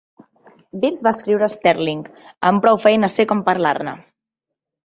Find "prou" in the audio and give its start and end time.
2.65-2.83